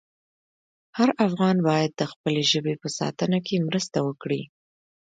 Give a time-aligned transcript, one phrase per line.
[0.97, 4.41] هر افغان باید د خپلې ژبې په ساتنه کې مرسته وکړي.